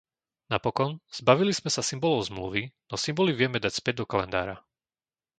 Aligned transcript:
Napokon, 0.53 0.91
zbavili 1.17 1.53
sme 1.55 1.69
sa 1.75 1.85
symbolov 1.89 2.21
Zmluvy, 2.29 2.61
no 2.89 2.95
symboly 3.03 3.31
vieme 3.37 3.59
dať 3.61 3.69
späť 3.79 3.95
do 4.01 4.05
kalendára. 4.11 4.55